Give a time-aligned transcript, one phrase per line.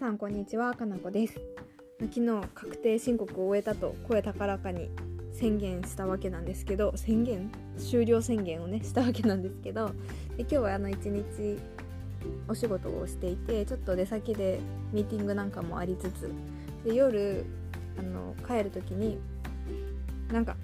[0.00, 0.72] さんこんにちは。
[0.72, 1.38] かなこです。
[2.00, 4.88] 昨日確定申告を終えたと声高らかに
[5.30, 7.52] 宣言したわけなんですけど宣言？
[7.76, 9.88] 終了宣言をね したわけなんですけど
[10.38, 11.58] で今日はあの一日
[12.48, 14.60] お仕事をしていてちょっと出先で
[14.90, 16.30] ミーティングなんかもありつつ
[16.82, 17.44] で夜
[17.98, 19.18] あの帰る時に
[20.32, 20.56] なんか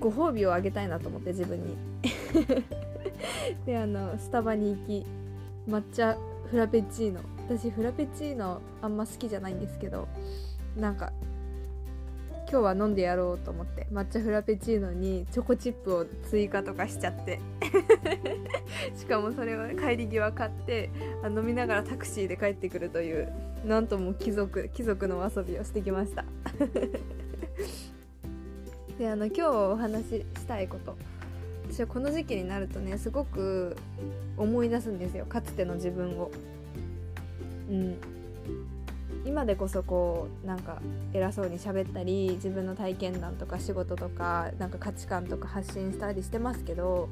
[0.00, 1.76] ご褒美をあげたいなと思って自分に。
[3.64, 5.06] であのスタバに行き
[5.68, 6.18] 抹茶
[6.50, 10.06] フラペチーノ私フラペチーノあんま好きじゃないんですけど
[10.76, 11.12] なんか
[12.50, 17.40] 今日は飲んでやろうと思って抹茶フラペチーノにチョコチップを追加とかしちゃって。
[18.96, 20.90] しかもそれを帰り際買って
[21.22, 23.32] あ飲みながらタクシーで帰ってくるという
[23.66, 26.24] なんとも貴族貴族の遊びをしてきました。
[28.98, 30.96] であの今日お話ししたいこと。
[31.70, 33.76] 私はこの時期になるとねすごく
[34.36, 35.26] 思い出すんですよ。
[35.26, 36.30] かつての自分を。
[37.68, 37.96] うん、
[39.24, 40.80] 今でこそこうなんか
[41.12, 47.08] 偉そうに喋ったり自分の体験談とか仕事とかなんか価値観とか発信したりしてますけど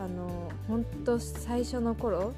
[0.00, 2.32] あの本当最初の頃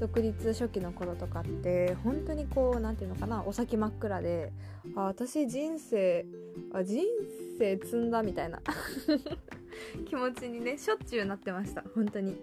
[0.00, 4.52] 独立初期の頃とかって本当にこう何て言うのかなお先真っ暗で
[4.94, 6.26] あ私人生
[6.72, 7.02] あ人
[7.58, 8.60] 生積んだみたいな
[10.06, 12.36] 気持ちにねしょっちゅうなってました本当に。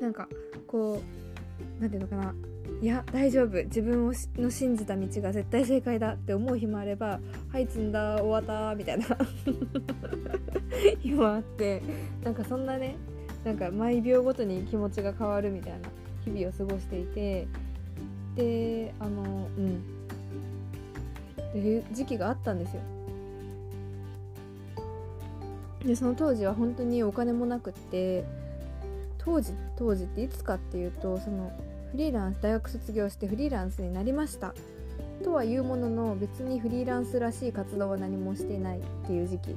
[0.00, 0.28] なんか
[0.66, 2.34] こう何て言うのかな
[2.82, 3.62] いや大丈夫。
[3.64, 9.06] 自分をの信じた道が絶対正解だって思う日もあればはい積んだ終わったみたいな。
[11.00, 11.82] 日もあって
[12.22, 12.96] なんかそんなね
[13.44, 15.88] なんか毎秒ごとに気持ちが変わるみたいな
[16.24, 17.46] 日々を過ごしていて。
[18.36, 19.96] であのうん。
[21.48, 22.82] っていう時期があったんですよ。
[25.84, 28.24] でその当時は本当にお金もなくって
[29.18, 31.52] 当時当時っていつかっていうとその
[31.92, 34.54] フリーランス大学卒業してフリーランスになりました。
[35.22, 39.56] とは言うものの別にフリーランスらしい活動は何もしていないっていう時期。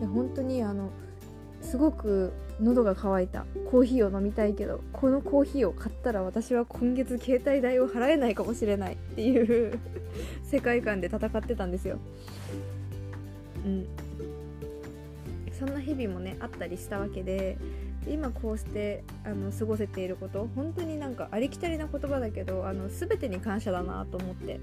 [0.00, 0.90] で本当にあの
[1.62, 3.46] すごく喉が渇いた。
[3.70, 9.78] コーヒーを飲みたいけどこのコーヒーを買ったら私は今月携帯代を払えないかもしれないっていう
[10.42, 11.98] 世界観で戦ってたんですよ。
[13.64, 13.86] うん。
[15.58, 17.58] そんな日々もねあったりしたわけで
[18.08, 24.60] 今こうしてあの過ごせていること本当になんかありきたりな言葉だけどあの全てに感謝だなと思って、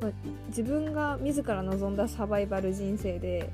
[0.00, 0.10] まあ、
[0.48, 3.50] 自分が自ら望んだサバイバル人生で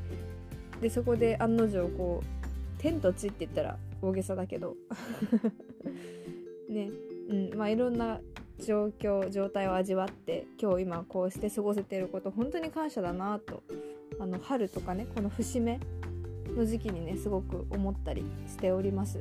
[0.81, 4.77] でそこで案の定こう天と地って言ったら大げさだけど。
[6.71, 6.91] ね。
[7.29, 7.59] うん。
[7.59, 8.21] まあいろんな
[8.65, 13.63] 状況状態を味わって今日今こうして過ごせていること本当に感謝だなと。
[14.21, 15.79] あの春とかねこの節目
[16.59, 19.21] の時期にねすごく思ったりしております。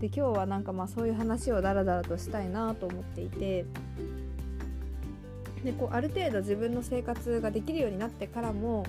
[0.00, 3.64] で今日はなんかまあそういう話をダラダラとしたいなと思っていて
[5.62, 8.84] でこうある程度自分の生活ができるようになってからも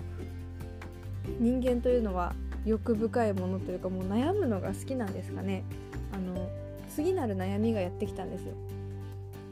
[1.39, 2.33] 人間というのは
[2.65, 5.63] 欲深いものというかもう悩むのが好きなんですかね。
[6.11, 6.49] あの
[6.95, 8.53] 次なる悩みがやってきたんですよ。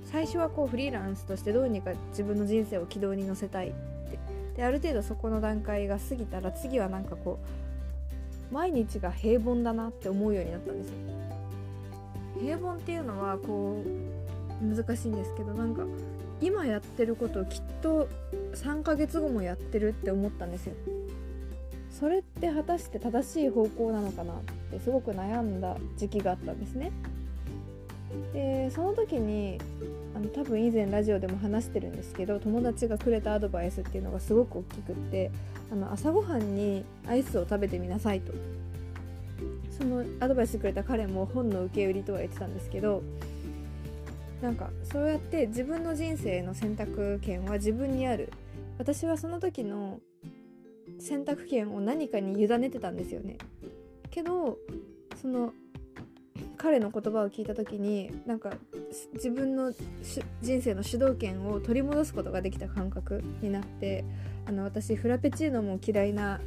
[0.05, 4.19] 最初はこうフリーランスとしてどうにか自分の人生を軌道に乗せたいって。
[4.55, 7.63] である程度そこの段階が過ぎたら次はなんかこう
[8.53, 10.93] 毎日が平凡だなって思うようになったんですよ
[12.39, 13.83] 平凡っていうのはこ
[14.61, 15.83] う難しいんですけどなんか
[16.39, 18.07] 今やってることをきっと
[18.53, 20.75] 3ヶ月後もやってるって思ったんですよ
[21.89, 24.37] それって果たして正しい方向なのかなっ
[24.71, 26.91] てすごく悩んだ時期があったんですね。
[28.33, 29.59] でその時に
[30.23, 35.31] の多分以前ラジオでも話してるんですけど友達がくれたアドバイスっていうのがすごく大きくって
[35.71, 38.33] あの朝ごはんにアイスを食べてみなさいと。
[39.77, 43.01] そのアドバイスくれた彼も本の受け売りとは言ってたんですけど
[44.39, 48.31] なんかそうやって自分の人生の選択権は自分にある。
[48.77, 49.99] 私はその時の
[50.99, 53.37] 選択権を何かに委ねてたんですよね。
[54.09, 54.57] けど
[55.21, 55.53] その
[56.63, 58.53] 彼の言葉を聞いた時になんか
[59.15, 59.73] 自分の
[60.41, 64.05] 人生の主導権を取り戻すことができた感覚になって
[64.45, 66.39] あの私フラペチーノも嫌いな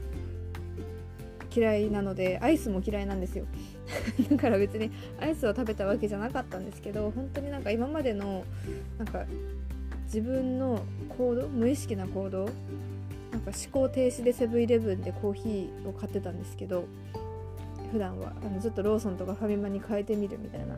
[1.54, 3.44] 嫌いなのでアイスも嫌いなんですよ。
[4.30, 4.90] だから別に
[5.20, 8.42] アイスを食べたわけじゃなかったんですけど本当になんか今までの
[8.96, 9.26] なんか
[10.04, 10.80] 自分の
[11.18, 12.48] 行動無意識な行動
[13.32, 16.86] なんか思考停止でセブンイレブンでコーヒーを買ってたんですけど
[17.92, 20.76] 普段はあのずっとローソンとかファミマに変えてみるみたいな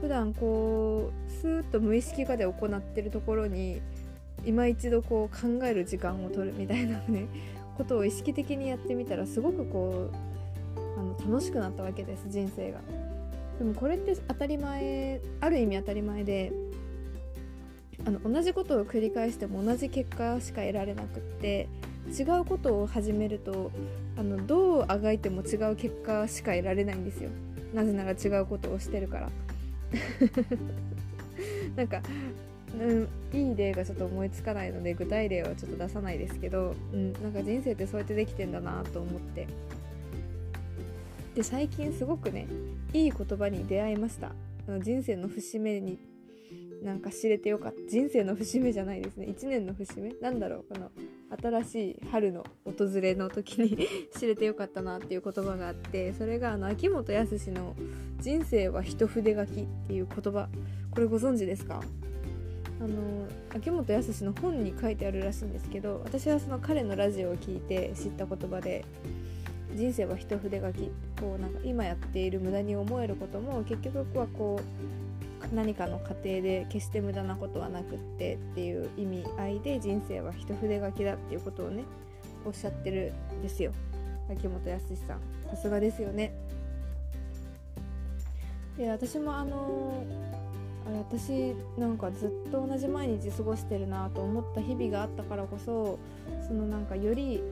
[0.00, 3.80] 普段こうスーッと無意識化で行ってるところに
[4.44, 7.26] 今一度こう考える時間を取るみたいなね
[7.76, 12.80] ことを意識的にやってみたらすごくこうあの楽しくなったわけです人生が。
[13.58, 16.52] でもこれって当たり前ある意味当たり前で
[18.06, 21.68] あの同じことを繰り返しても同じ結果しか得られなくって
[22.08, 23.70] 違うことを始めると
[24.16, 27.30] あのどうあがいても違う結果しか得られないんですよ。
[27.74, 29.30] なぜなら違うことをしてるから。
[31.76, 32.02] なんか、
[32.78, 39.46] うん、いい例がちょっと思いつかないので具体例はちょっと出さないですけど、うん、なんか人生ってそうやってできてんだなと思って。
[41.34, 42.48] で最近すごくね
[42.92, 44.32] いい言葉に出会いました。
[44.80, 45.98] 人生の節目に
[46.82, 47.88] なんか知れてよかった。
[47.88, 49.26] 人生の節目じゃないですね。
[49.26, 50.12] 1年の節目？
[50.20, 50.64] なんだろう？
[50.68, 50.90] この
[51.42, 53.86] 新しい春の訪れの時に
[54.16, 57.76] 知れてよかったなっていう言葉があってそれがあの秋元康の
[58.20, 60.48] 「人生は一筆書き」っていう言葉。
[60.90, 61.82] これご存知ですか？
[62.80, 68.84] あの秋元康の本に書いてあるらしいんですけど私はその彼のラジオを聞いて知った言葉で
[69.74, 70.90] 人生は一筆書き。
[71.20, 74.62] こうなんか今やっている無駄に思えることも結局はこう
[75.52, 81.84] 何かの過程で決して無駄なことはなくってっていう意味合いで人生は一筆書きだっていうことをね
[82.44, 83.72] おっしゃってるんですよ。
[84.30, 85.20] 秋元康さん。
[85.50, 86.34] さすがですよね。
[88.76, 90.04] で私もあの
[91.10, 95.98] 私なんかずっと同じ毎日過ごしてるなと思った日々があったからこそ
[96.46, 97.42] そのなんかより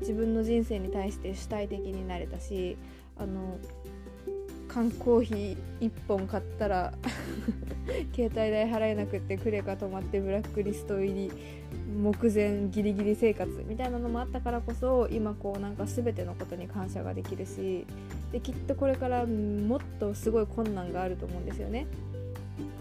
[0.00, 2.76] 自分の人生に対して主体的になれたし
[3.16, 3.58] あの
[4.72, 6.92] 缶コーヒー1本買ったら
[8.14, 11.32] 携帯代払えなくってクレカ止まってブラックリスト入り
[11.92, 17.84] 目前ギリギリ生活みたいなのもあったからこそ今こうなんか全てのことに感謝ができるし
[18.30, 21.86] できっとこれからもっとすごい困難があると思うんですよね。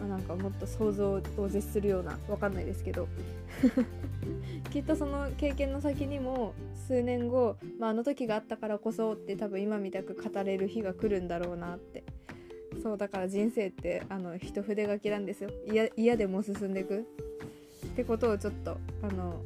[0.08, 3.08] なんかもっと想像を絶するような分かんないですけど。
[4.72, 6.54] きっとその経験の先にも
[6.88, 12.04] 数年後、まあ、あの時があったからこそって多分今みたく語れる日が来るんだろうなって。
[12.84, 15.50] そうだから人生ってあの一筆書きなんですよ。
[15.98, 17.06] 嫌でも進んでいく。
[17.88, 19.42] ってことをちょっとあの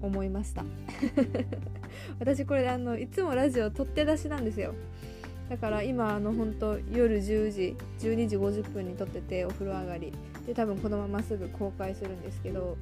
[0.00, 0.64] 思いました。
[2.18, 4.74] 私これあのいつもラジオ取って出しなんですよ。
[5.52, 10.10] だから今あの本当夜10時12時50分に撮っててお風呂上がり。
[10.46, 12.76] で多分このまますぐ公開するんですけど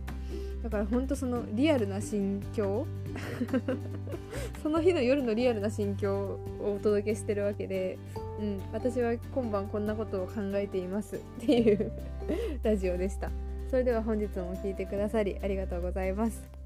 [0.63, 2.87] だから本当そのリアルな心境
[4.63, 7.99] その日の夜のリアルな心境をお届けしてるわけで、
[8.41, 11.93] うん、私は今晩こんなことを考えています っていう
[12.63, 13.31] ラジオでした。
[13.69, 16.60] それでは本日も聴いてくださりありがとうございます。